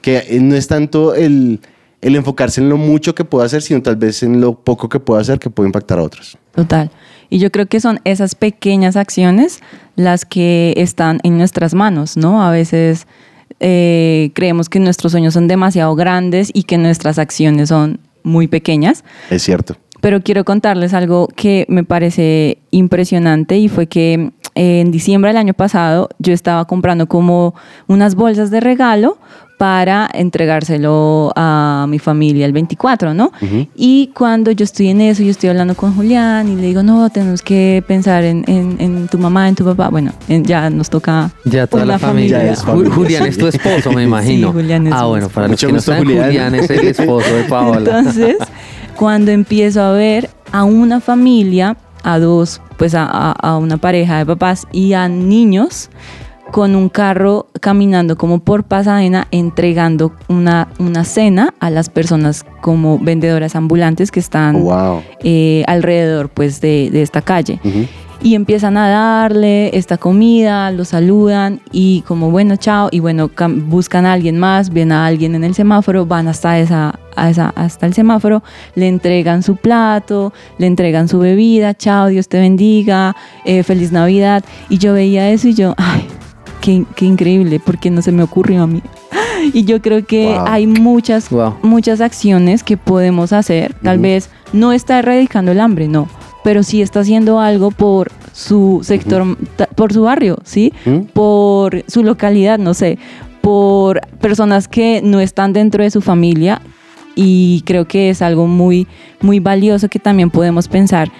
[0.03, 1.61] que eh, no es tanto el,
[2.01, 5.01] el enfocarse en lo mucho que puedo hacer, sino tal vez en lo poco que
[5.01, 6.37] puedo hacer que puede impactar a otros.
[6.55, 6.91] Total.
[7.31, 9.61] Y yo creo que son esas pequeñas acciones
[9.97, 12.43] las que están en nuestras manos, ¿no?
[12.43, 13.07] A veces
[13.61, 19.05] eh, creemos que nuestros sueños son demasiado grandes y que nuestras acciones son muy pequeñas.
[19.31, 19.77] Es cierto.
[20.01, 25.37] Pero quiero contarles algo que me parece impresionante y fue que eh, en diciembre del
[25.39, 27.55] año pasado yo estaba comprando como
[27.89, 29.19] unas bolsas de regalo
[29.59, 33.33] para entregárselo a mi familia el 24, ¿no?
[33.43, 33.67] Ujú.
[33.75, 37.11] Y cuando yo estoy en eso, yo estoy hablando con Julián y le digo, no,
[37.11, 39.89] tenemos que pensar en, en- en tu mamá, en tu papá.
[39.89, 42.45] Bueno, en- ya nos toca Ya toda la familia.
[42.45, 43.29] Ya es familia, Julián sí.
[43.31, 44.53] es tu esposo, me imagino.
[44.53, 46.27] Julián es ah, bueno, para los Mucho que no saben, Julián.
[46.27, 46.55] Julián.
[46.55, 47.99] es el esposo de Paola.
[47.99, 48.37] Entonces,
[48.99, 54.67] cuando empiezo a ver a una familia, a dos, pues a, una pareja de papás
[54.73, 55.89] y a niños
[56.51, 62.99] con un carro caminando como por Pasadena, entregando una, una cena a las personas como
[62.99, 65.03] vendedoras ambulantes que están wow.
[65.23, 67.87] eh, alrededor pues de, de esta calle Ujú.
[68.22, 73.31] Y empiezan a darle esta comida, lo saludan y como bueno, chao, y bueno,
[73.66, 77.87] buscan a alguien más, ven a alguien en el semáforo, van hasta, esa, esa- hasta
[77.87, 78.42] el semáforo,
[78.74, 84.44] le entregan su plato, le entregan su bebida, chao, Dios te bendiga, eh, feliz Navidad.
[84.68, 86.07] Y yo veía eso y yo, ay,
[86.61, 88.83] qué, qué increíble, porque no se me ocurrió a mí.
[89.54, 90.44] Y yo creo que Wow.
[90.48, 91.54] hay muchas, Wow.
[91.62, 93.72] muchas acciones que podemos hacer.
[93.83, 96.09] Tal vez no está erradicando el hambre, no,
[96.44, 99.37] pero sí está haciendo algo por su sector,
[99.74, 100.72] por su barrio, ¿sí?
[100.85, 101.01] ¿Mm?
[101.12, 102.98] Por su localidad, no sé,
[103.40, 106.61] por personas que no están dentro de su familia
[107.14, 108.87] y creo que es algo muy,
[109.20, 111.11] muy valioso que también podemos pensar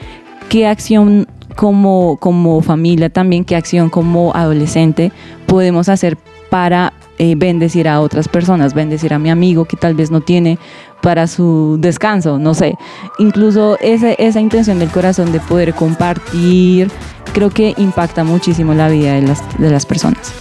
[0.48, 1.26] qué acción
[1.57, 5.11] como, como familia también, qué acción como adolescente
[5.46, 6.16] podemos hacer
[6.50, 10.59] para eh, bendecir a otras personas, bendecir a mi amigo que tal vez no tiene
[11.00, 12.76] para su descanso, no sé.
[13.18, 16.90] Incluso ese- esa intención del corazón de poder compartir,
[17.32, 20.32] creo que impacta muchísimo la vida de las, de las personas.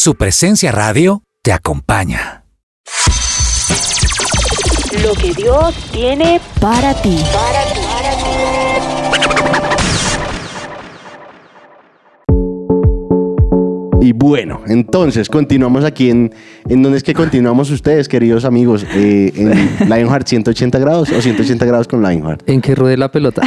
[0.00, 2.44] Su presencia radio te acompaña.
[5.02, 7.18] Lo que Dios tiene Para ti.
[14.08, 16.32] Y bueno, entonces continuamos aquí en,
[16.66, 19.50] en donde es que continuamos ustedes, queridos amigos, eh, en
[19.86, 22.40] Lionheart 180 grados o 180 grados con Lionheart.
[22.48, 23.42] ¿En qué ruede la pelota?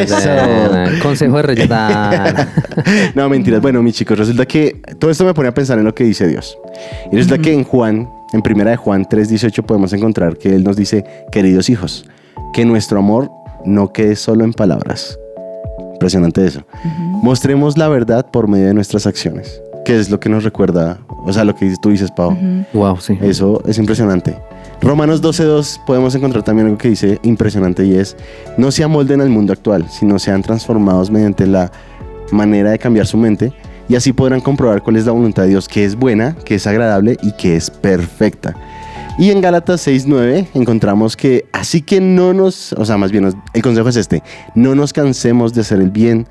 [0.00, 0.16] Eso.
[1.02, 1.68] Consejo de Reyes.
[1.70, 2.48] Ah,
[3.14, 3.60] No, mentiras.
[3.60, 6.26] Bueno, mis chicos, resulta que todo esto me pone a pensar en lo que dice
[6.26, 6.56] Dios.
[7.12, 10.78] Y resulta que en Juan, en primera de Juan 3:18 podemos encontrar que él nos
[10.78, 12.06] dice, "Queridos hijos,
[12.54, 13.30] que nuestro amor
[13.66, 15.18] no quede solo en palabras."
[15.92, 16.62] Impresionante eso.
[17.22, 19.62] Mostremos la verdad por medio de nuestras acciones.
[19.86, 22.36] Que es lo que nos recuerda, o sea, lo que tú dices, Pau.
[22.72, 23.16] Wow, sí.
[23.22, 24.36] Eso es impresionante.
[24.82, 28.16] Romanos 12.2 podemos encontrar también algo que dice impresionante y es,
[28.58, 31.70] no se amolden al mundo actual, sino sean transformados mediante la
[32.32, 33.52] manera de cambiar su mente
[33.88, 36.66] y así podrán comprobar cuál es la voluntad de Dios, que es buena, que es
[36.66, 38.56] agradable y que es perfecta.
[39.18, 43.62] Y en Gálatas 6.9 encontramos que así que no nos, o sea, más bien el
[43.62, 44.24] consejo es este,
[44.56, 46.26] no nos cansemos de hacer el bien,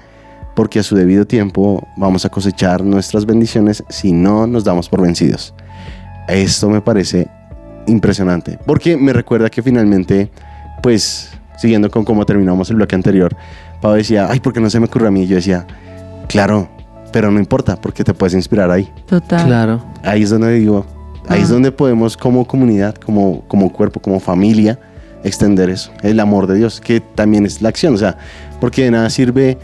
[0.56, 5.02] porque a su debido tiempo vamos a cosechar nuestras bendiciones si no nos damos por
[5.02, 5.54] vencidos.
[6.28, 7.28] Esto me parece
[7.88, 10.32] impresionante, porque me recuerda que finalmente,
[10.82, 13.36] pues, siguiendo con cómo terminamos el bloque anterior,
[13.82, 15.24] Pau decía, ay, ¿por qué no se me ocurre a mí?
[15.24, 15.68] Y yo decía,
[16.28, 16.68] claro,
[17.12, 18.92] pero no importa, porque te puedes inspirar ahí.
[19.06, 19.46] Total.
[19.46, 19.84] Claro.
[20.04, 20.86] Ahí es donde digo,
[21.28, 21.54] ahí es Ah.
[21.54, 24.80] donde podemos como comunidad, como, como cuerpo, como familia,
[25.24, 28.18] extender eso, el amor de Dios, que también es la acción, o sea,
[28.60, 29.58] porque de nada sirve,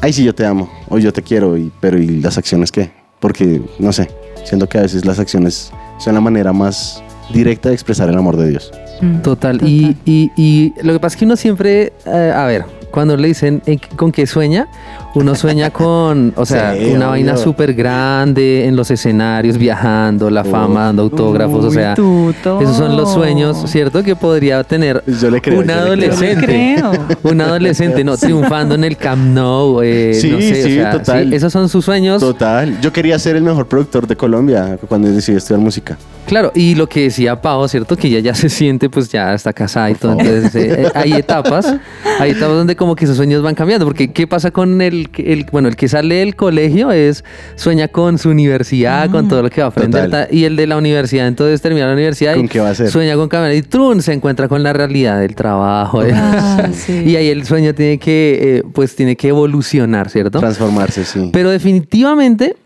[0.00, 2.90] ay, sí, yo te amo, o yo te quiero, y, pero ¿y las acciones qué?
[3.20, 4.08] Porque, no sé,
[4.44, 8.36] siento que a veces las acciones son la manera más directa de expresar el amor
[8.36, 8.72] de Dios.
[9.00, 9.60] Mm, Total.
[9.66, 13.28] Y, y, y lo que pasa es que uno siempre, eh, a ver, cuando le
[13.28, 14.66] dicen ¿en qué- con qué sueña,
[15.14, 17.08] uno sueña con, o sea, Sí, una obvio.
[17.10, 22.60] vaina súper grande en los escenarios, viajando, la fama, dando autógrafos, o sea, tuto.
[22.60, 24.02] esos son los sueños, ¿cierto?
[24.04, 25.60] Que podría tener Yo le creo.
[25.60, 26.16] un yo le creo.
[26.20, 26.84] adolescente.
[27.22, 30.90] Un adolescente, no, triunfando en el Camp Nou, eh, Sí, no sé, o sí, sea,
[30.92, 31.28] total.
[31.28, 32.20] sí, esos son sus sueños.
[32.20, 32.80] Total.
[32.80, 35.96] Yo quería ser el mejor productor de Colombia cuando decidí estudiar música.
[36.26, 37.96] Claro, y lo que decía Pau, ¿cierto?
[37.96, 40.12] Que ella ya se siente, pues ya está casada y todo.
[40.12, 41.74] Entonces, eh, hay etapas,
[42.20, 43.84] hay etapas donde como que esos sueños van cambiando.
[43.84, 47.24] Porque, ¿qué pasa con el, el bueno, el que sale del colegio es,
[47.56, 50.04] sueña con su universidad, con todo lo que va a aprender.
[50.06, 50.28] Total.
[50.28, 52.72] ta- Y el de la universidad, entonces termina la universidad ¿Con y qué va a
[52.72, 52.90] hacer?
[52.90, 53.54] sueña con cambiar.
[53.54, 56.02] Y trun, se encuentra con la realidad del trabajo.
[56.12, 57.02] Ah, sí.
[57.06, 60.38] Y ahí el sueño tiene que, eh, pues tiene que evolucionar, ¿cierto?
[60.40, 61.30] Transformarse, sí.
[61.32, 62.56] Pero definitivamente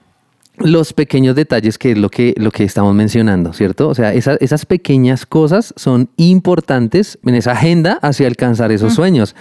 [0.58, 3.88] los pequeños detalles que es lo que, lo que estamos mencionando, ¿cierto?
[3.88, 9.34] O sea, esa- esas pequeñas cosas son importantes en esa agenda hacia alcanzar esos sueños.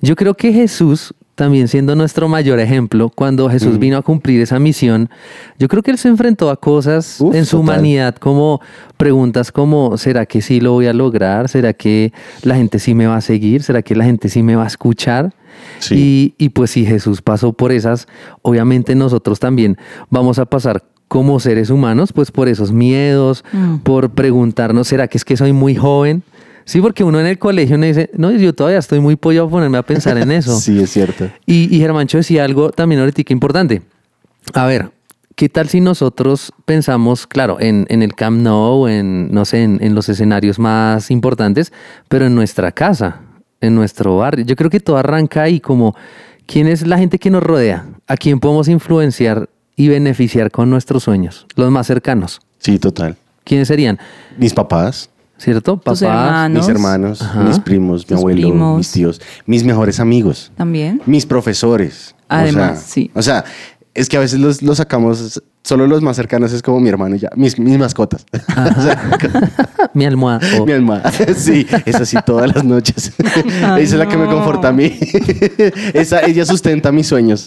[0.00, 4.58] Yo creo que Jesús, también siendo nuestro mayor ejemplo, cuando Jesús vino a cumplir esa
[4.58, 5.10] misión,
[5.58, 7.74] yo creo que él se enfrentó a cosas Uf, en su total.
[7.78, 8.60] humanidad como
[8.96, 11.48] preguntas como, ¿será que sí lo voy a lograr?
[11.48, 13.62] ¿Será que la gente sí me va a seguir?
[13.62, 15.34] ¿Será que la gente sí me va a escuchar?
[15.80, 16.34] Sí.
[16.38, 18.06] Y, y pues si Jesús pasó por esas,
[18.42, 19.76] obviamente nosotros también
[20.10, 23.76] vamos a pasar como seres humanos, pues por esos miedos, Mm.
[23.78, 26.22] por preguntarnos, ¿será que es que soy muy joven?
[26.64, 29.50] Sí, porque uno en el colegio uno dice, no, yo todavía estoy muy pollo a
[29.50, 30.58] ponerme a pensar en eso.
[30.60, 31.28] Sí, es cierto.
[31.46, 33.82] Y, y Germancho decía algo también ahorita que importante.
[34.54, 34.90] A ver,
[35.34, 39.78] ¿qué tal si nosotros pensamos, claro, en, en el Camp Nou, en, no sé, en,
[39.82, 41.72] en los escenarios más importantes,
[42.08, 43.20] pero en nuestra casa,
[43.60, 44.44] en nuestro barrio?
[44.44, 45.94] Yo creo que todo arranca ahí como,
[46.46, 47.86] ¿quién es la gente que nos rodea?
[48.06, 51.46] ¿A quién podemos influenciar y beneficiar con nuestros sueños?
[51.56, 52.40] Los más cercanos.
[52.58, 53.16] Sí, total.
[53.44, 53.98] ¿Quiénes serían?
[54.38, 55.80] Mis papás, ¿Cierto?
[55.84, 56.58] Tus hermanos.
[56.62, 57.42] mis hermanos, Ajá.
[57.42, 58.78] mis primos, mi abuelo, primos.
[58.78, 61.02] mis tíos, mis mejores amigos, También.
[61.06, 62.14] mis profesores.
[62.22, 63.10] O Además, sea, sí.
[63.14, 63.44] O sea,
[63.94, 67.16] es que a veces los, los sacamos, solo los más cercanos es como mi hermano
[67.16, 68.24] y ya, mis, mis mascotas.
[68.78, 69.18] O sea,
[69.94, 70.40] Mi almohada.
[70.66, 71.12] Mi almohada.
[71.36, 73.12] Sí, esa sí todas las noches.
[73.18, 74.98] Esa es la que me conforta a mí.
[75.92, 77.46] Esa, ella sustenta mis sueños.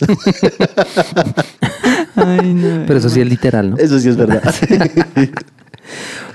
[2.16, 2.86] Ay, no.
[2.86, 3.78] Pero eso sí es literal, ¿no?
[3.78, 4.42] Eso sí es verdad.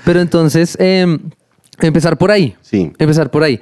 [0.05, 1.19] Pero entonces, eh,
[1.81, 2.55] empezar por ahí.
[2.63, 2.93] Sí.
[2.99, 3.61] Empezar por ahí.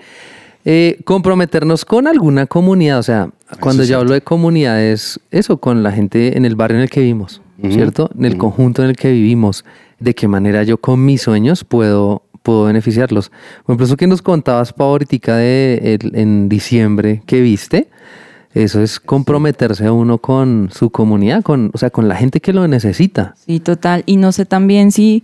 [0.64, 2.98] Eh, comprometernos con alguna comunidad.
[2.98, 6.76] O sea, cuando es yo hablo de comunidades, eso, con la gente en el barrio
[6.78, 8.10] en el que vivimos, Ujú, ¿cierto?
[8.18, 9.64] En el conjunto en el que vivimos.
[9.98, 13.30] De qué manera yo con mis sueños puedo, puedo beneficiarlos.
[13.64, 17.88] Por ejemplo, eso que nos contabas, Pau, ahorita de el- en diciembre que viste.
[18.52, 22.52] Eso es comprometerse a uno con su comunidad, con, o sea, con la gente que
[22.52, 23.34] lo necesita.
[23.46, 24.02] Sí, total.
[24.06, 25.22] Y no sé también si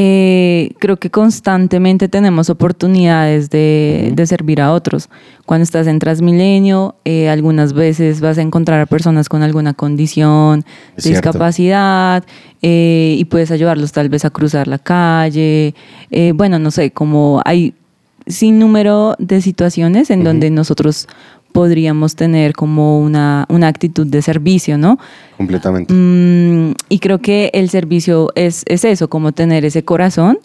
[0.00, 5.08] eh, creo que constantemente tenemos oportunidades de, de servir a otros.
[5.44, 10.64] Cuando estás en Transmilenio, eh, algunas veces vas a encontrar a personas con alguna condición
[10.96, 12.24] Es discapacidad
[12.62, 15.74] eh, y puedes ayudarlos tal vez a cruzar la calle.
[16.34, 17.74] Bueno, no sé, como hay
[18.28, 21.08] sin número de situaciones en donde nosotros
[21.58, 24.96] podríamos tener como una, una actitud de servicio, ¿no?
[25.36, 25.92] Completamente.
[25.92, 30.38] Mm, y creo que el servicio es, es eso, como tener ese corazón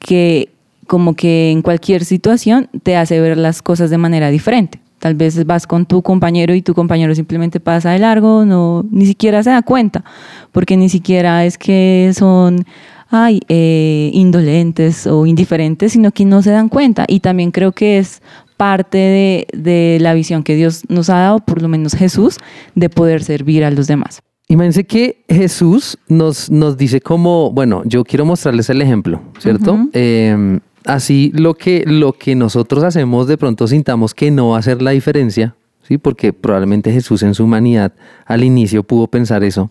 [0.00, 0.48] que
[0.88, 4.80] como que en cualquier situación te hace ver las cosas de manera diferente.
[4.98, 9.06] Tal vez vas con tu compañero y tu compañero simplemente pasa de largo, no, ni
[9.06, 10.02] siquiera se da cuenta,
[10.50, 12.64] porque ni siquiera es que son
[13.10, 17.04] ay, eh, indolentes o indiferentes, sino que no se dan cuenta.
[17.08, 18.22] Y también creo que es
[18.60, 22.36] parte de, de la visión que Dios nos ha dado, por lo menos Jesús,
[22.74, 24.20] de poder servir a los demás.
[24.48, 29.78] Imagínense que Jesús nos, nos dice como, bueno, yo quiero mostrarles el ejemplo, ¿cierto?
[29.94, 34.58] Eh, así lo que, lo que nosotros hacemos de pronto sintamos que no va a
[34.58, 35.54] hacer la diferencia,
[35.88, 35.96] ¿sí?
[35.96, 37.94] Porque probablemente Jesús en su humanidad
[38.26, 39.70] al inicio pudo pensar eso.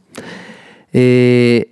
[0.94, 1.72] Eh,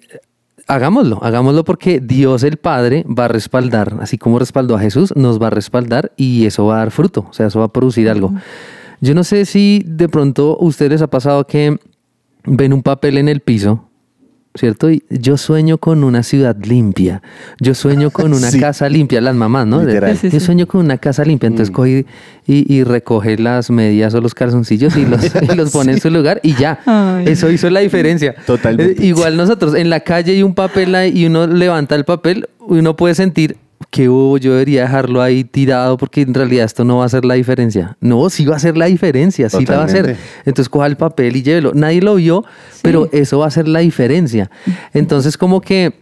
[0.67, 5.41] hagámoslo, hagámoslo porque Dios el Padre va a respaldar, así como respaldó a Jesús, nos
[5.41, 8.10] va a respaldar y eso va a dar fruto, o sea, eso va a producir
[8.10, 8.34] algo.
[8.99, 11.80] Yo no sé si de pronto a ustedes ha pasado que
[12.45, 13.87] ven un papel en el piso,
[14.58, 14.89] ¿cierto?
[14.91, 17.22] Y yo sueño con una ciudad limpia,
[17.60, 18.60] yo sueño con una Sí.
[18.60, 19.84] casa limpia, las mamás, ¿no?
[19.84, 20.17] Literal.
[20.20, 21.76] Yo sueño con una casa limpia, entonces Mm.
[21.76, 22.06] coge
[22.48, 26.10] y, y recoge las medias o los calzoncillos y los, y los pone en su
[26.10, 26.80] lugar y ya.
[26.86, 27.26] Ay.
[27.28, 28.36] Eso hizo la diferencia.
[28.46, 29.02] Totalmente.
[29.04, 32.48] Eh, igual nosotros en la calle hay un papel ahí y uno levanta el papel,
[32.60, 33.58] uno puede sentir
[33.89, 37.25] que "Oh, yo debería dejarlo ahí tirado porque en realidad esto no va a hacer
[37.25, 37.97] la diferencia.
[38.01, 40.01] No, sí va a hacer la diferencia, sí la va a hacer.
[40.01, 40.23] Totalmente.
[40.45, 41.71] Entonces coja el papel y llévelo.
[41.73, 42.43] Nadie lo vio,
[42.81, 44.49] pero eso va a hacer la diferencia.
[44.93, 45.93] Entonces como que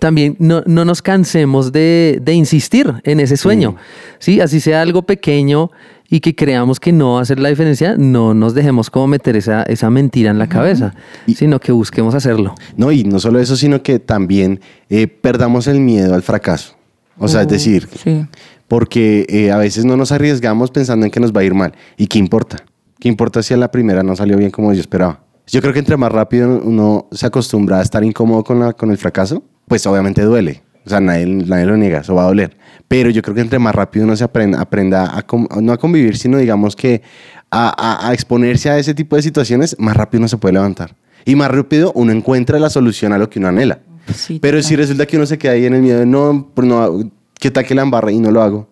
[0.00, 3.76] también no, no nos cansemos de, de insistir en ese sueño.
[4.18, 4.40] ¿sí?
[4.40, 5.70] Así sea algo pequeño
[6.08, 9.36] y que creamos que no va a hacer la diferencia, no nos dejemos como meter
[9.36, 10.94] esa, esa mentira en la cabeza,
[11.34, 12.54] sino que busquemos hacerlo.
[12.76, 16.76] No, y no solo eso, sino que también eh, perdamos el miedo al fracaso.
[17.18, 18.26] O sea, es Uh, decir, sí.
[18.68, 21.72] porque eh, a veces no nos arriesgamos pensando en que nos va a ir mal.
[21.96, 22.56] ¿Y qué importa?
[22.98, 25.20] ¿Qué importa si a la primera no salió bien como yo esperaba?
[25.46, 28.90] Yo creo que entre más rápido uno se acostumbra a estar incómodo con, la, con
[28.90, 30.62] el fracaso, pues obviamente duele.
[30.84, 32.56] O sea, nadie, nadie lo niega, eso va a doler.
[32.88, 35.24] Pero yo creo que entre más rápido uno se aprenda, aprenda a,
[35.60, 37.02] no a convivir, sino digamos que
[37.50, 40.94] a, a- a exponerse a ese tipo de situaciones, más rápido uno se puede levantar.
[41.24, 43.80] Y más rápido uno encuentra la solución a lo que uno anhela.
[44.14, 46.66] Sí, Pero si resulta que uno se queda ahí en el miedo de no, pues
[46.66, 48.68] no, ¿qué tal que la embarre y no lo hago?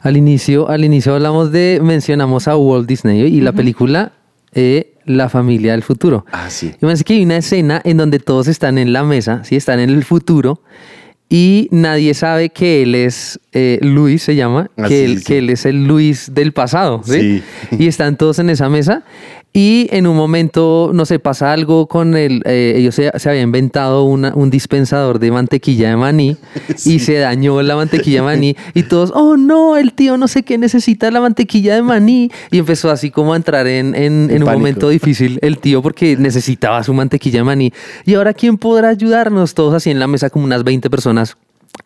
[0.00, 3.28] Al inicio, al inicio hablamos de, mencionamos a Walt Disney ¿eh?
[3.28, 4.12] y la película
[4.52, 6.24] eh, La familia del futuro.
[6.32, 6.68] Ah, sí.
[6.80, 9.56] Imagínense que hay una escena en donde todos están en la mesa, ¿sí?
[9.56, 10.62] están en el futuro
[11.28, 15.64] y nadie sabe que él es eh, Luis, se llama, Ah, que, él, que es
[15.64, 17.00] el Luis del pasado.
[17.04, 17.42] ¿sí?
[17.70, 17.76] Sí.
[17.78, 19.02] Y están todos en esa mesa
[19.54, 23.40] y en un momento, no sé, pasa algo con el, eh, ellos se, se había
[23.40, 26.36] inventado una- un dispensador de mantequilla de maní
[26.84, 30.42] y se dañó la mantequilla de maní y todos, oh no, el tío no sé
[30.42, 34.42] qué necesita la mantequilla de maní y empezó así como a entrar en, en- en
[34.42, 34.52] un pánico.
[34.52, 37.72] momento difícil el tío porque necesitaba su mantequilla de maní.
[38.04, 39.54] Y ahora, ¿quién podrá ayudarnos?
[39.54, 41.36] Todos así en la mesa, como unas 20 personas.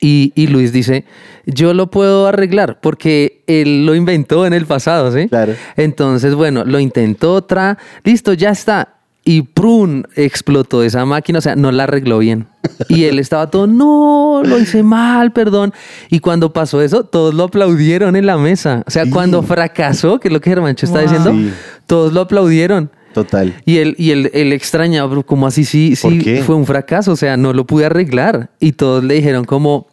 [0.00, 1.04] Y, y Luis dice,
[1.46, 5.28] yo lo puedo arreglar porque él lo inventó en el pasado, ¿sí?
[5.28, 5.54] Claro.
[5.76, 8.94] Entonces, bueno, lo intentó otra, listo, ya está.
[9.22, 12.46] Y prun, explotó esa máquina, o sea, no la arregló bien.
[12.88, 15.74] Y él estaba todo, no, lo hice mal, perdón.
[16.08, 18.82] Y cuando pasó eso, todos lo aplaudieron en la mesa.
[18.86, 21.08] O sea, cuando fracasó, que es lo que Germancho está Wow.
[21.08, 21.52] diciendo, Sí.
[21.86, 22.90] todos lo aplaudieron.
[23.12, 23.54] Total.
[23.64, 27.12] Y él, y él, él extrañaba, pero como así sí, ¿Por sí fue un fracaso,
[27.12, 28.50] o sea, no lo pude arreglar.
[28.60, 29.88] Y todos le dijeron como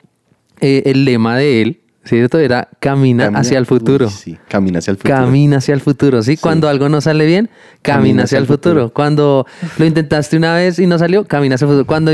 [0.61, 2.39] eh, el lema de él, ¿cierto?
[2.39, 4.05] Era camina, Camina- hacia el futuro.
[4.05, 5.15] Uy, sí, camina hacia el futuro.
[5.15, 6.37] Camina hacia el futuro, ¿sí?
[6.37, 7.49] Cuando algo no sale bien,
[7.81, 8.91] camina, hacia, el futuro.
[8.93, 9.45] Cuando
[9.77, 11.87] lo intentaste una vez y no salió, camina hacia el futuro.
[11.87, 12.11] Cuando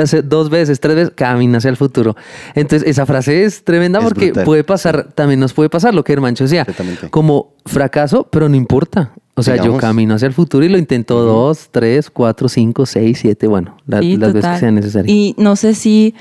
[0.00, 2.16] hace dos veces, tres veces, camina hacia el futuro.
[2.54, 6.04] Entonces, esa frase es tremenda Es porque brutal, puede pasar, también nos puede pasar lo
[6.04, 6.66] que Hermancho decía,
[7.10, 9.12] como fracaso, pero no importa.
[9.36, 13.18] O sea, yo camino hacia el futuro y lo intento dos, tres, cuatro, cinco, seis,
[13.20, 15.12] siete, bueno, la- Sí, las veces que sea necesario.
[15.12, 16.14] Y no sé si,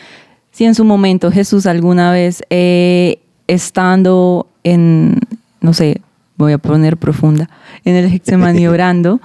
[0.52, 5.20] si en su momento Jesús alguna vez, eh, estando en,
[5.62, 6.02] no sé,
[6.38, 7.50] voy a poner profunda,
[7.86, 9.22] en el Getsemaní orando,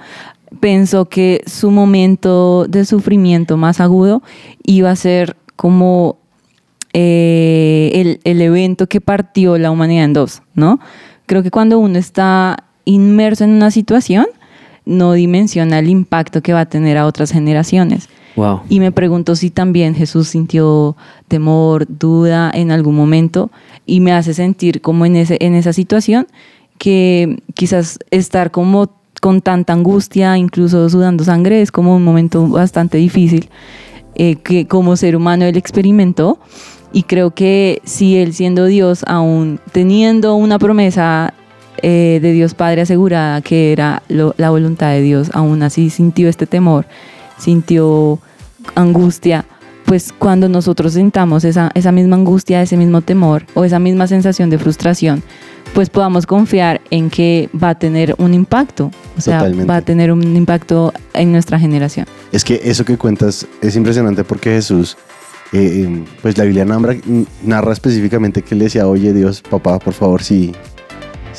[0.59, 4.21] pensó que su momento de sufrimiento más agudo
[4.63, 6.17] iba a ser como
[6.93, 10.79] eh, el, el evento que partió la humanidad en dos, ¿no?
[11.25, 14.27] Creo que cuando uno está inmerso en una situación,
[14.85, 18.09] no dimensiona el impacto que va a tener a otras generaciones.
[18.35, 18.61] Wow.
[18.69, 20.95] Y me pregunto si también Jesús sintió
[21.27, 23.51] temor, duda en algún momento
[23.85, 26.27] y me hace sentir como en, ese, en esa situación
[26.77, 32.97] que quizás estar como con tanta angustia, incluso sudando sangre, es como un momento bastante
[32.97, 33.49] difícil
[34.15, 36.39] eh, que como ser humano él experimentó.
[36.91, 41.33] Y creo que si él siendo Dios, aún teniendo una promesa
[41.83, 46.29] eh, de Dios Padre asegurada que era lo- la voluntad de Dios, aún así sintió
[46.29, 46.85] este temor,
[47.37, 48.19] sintió
[48.75, 49.45] angustia,
[49.85, 54.49] pues cuando nosotros sintamos esa, esa misma angustia, ese mismo temor o esa misma sensación
[54.49, 55.23] de frustración,
[55.73, 59.65] pues podamos confiar en que va a tener un impacto, o sea, Totalmente.
[59.65, 62.05] va a tener un impacto en nuestra generación.
[62.31, 64.97] Es que eso que cuentas es impresionante porque Jesús,
[65.53, 66.95] eh, eh, pues la Biblia narra,
[67.43, 70.53] narra específicamente que él decía, oye Dios, papá, por favor, si,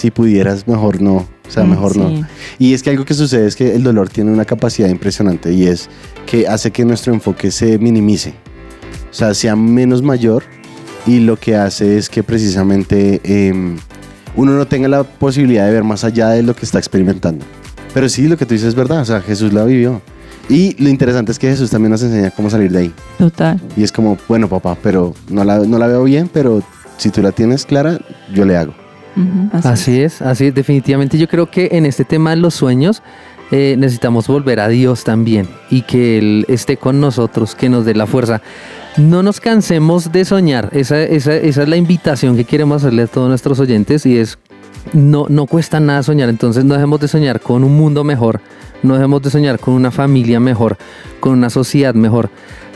[0.00, 1.16] si pudieras, mejor no.
[1.16, 1.98] O sea, Mm, mejor sí.
[1.98, 2.26] no.
[2.58, 5.66] Y es que algo que sucede es que el dolor tiene una capacidad impresionante y
[5.66, 5.88] es
[6.26, 8.34] que hace que nuestro enfoque se minimice.
[9.10, 10.44] O sea, sea menos mayor
[11.06, 13.76] y lo que hace es que precisamente eh,
[14.36, 17.44] uno no tenga la posibilidad de ver más allá de lo que está experimentando.
[17.92, 20.00] Pero sí, lo que tú dices es verdad, o sea, Jesús la vivió.
[20.48, 22.94] Y lo interesante es que Jesús también nos enseña cómo salir de ahí.
[23.18, 23.60] Total.
[23.76, 26.62] Y es como, bueno, papá, pero no la, no la veo bien, pero
[26.96, 27.98] si tú la tienes clara,
[28.32, 28.74] yo le hago.
[29.52, 29.66] Así es.
[29.66, 30.54] Así es, así es.
[30.54, 33.02] Definitivamente yo creo que en este tema de los sueños
[33.50, 37.94] eh, necesitamos volver a Dios también y que Él esté con nosotros, que nos dé
[37.94, 38.40] la fuerza.
[38.96, 40.68] No nos cansemos de soñar.
[40.72, 44.38] Esa, esa, esa es la invitación que queremos hacerle a todos nuestros oyentes y es,
[44.92, 46.28] no, no cuesta nada soñar.
[46.28, 48.40] Entonces no dejemos de soñar con un mundo mejor,
[48.84, 50.76] no dejemos de soñar con una familia mejor,
[51.18, 52.30] con una sociedad mejor.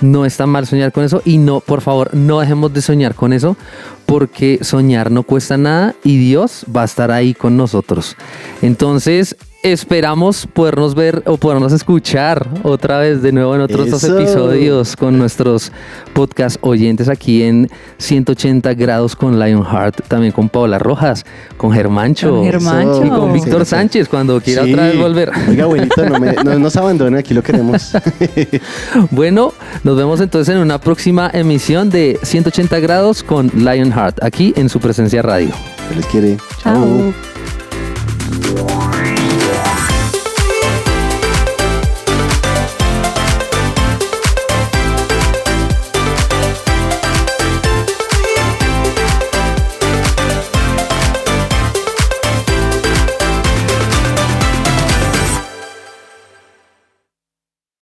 [0.04, 3.32] No está mal soñar con eso y no, por favor, no dejemos de soñar con
[3.32, 3.56] eso
[4.04, 8.14] porque soñar no cuesta nada y Dios va a estar ahí con nosotros.
[8.60, 9.34] Entonces,
[9.64, 15.18] esperamos podernos ver o podernos escuchar otra vez de nuevo en otros dos episodios con
[15.18, 15.72] nuestros
[16.12, 21.24] podcast oyentes aquí en 180 grados con Lionheart, también con Paola Rojas,
[21.56, 22.30] con Germancho.
[22.30, 23.04] Con Germancho.
[23.06, 23.70] Y con Víctor sí.
[23.70, 24.72] Sánchez cuando quiera Sí.
[24.74, 25.30] otra vez volver.
[25.48, 27.92] Oiga, abuelito, no, me, no nos abandone, aquí lo queremos.
[29.10, 29.52] Bueno,
[29.82, 34.78] nos vemos entonces en una próxima emisión de 180 grados con Lionheart, aquí en su
[34.78, 35.50] presencia radio.
[35.88, 36.36] Se les quiere.
[36.62, 37.12] Chao.